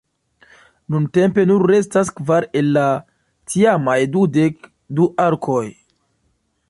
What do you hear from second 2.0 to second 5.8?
kvar el la tiamaj dudek du arkoj.